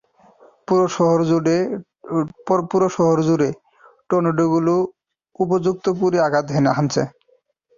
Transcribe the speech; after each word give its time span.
পুরো 2.67 2.87
শহরজুড়ে 2.95 3.49
টর্নেডোগুলো 4.09 4.73
উপর্যুপুরি 5.39 6.17
আঘাত 6.27 6.45
হানছে! 6.77 7.01